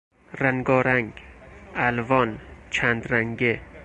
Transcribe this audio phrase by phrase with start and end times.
[0.33, 1.11] رنگارنگ،
[1.75, 2.39] الوان،
[2.71, 3.61] چند رنگه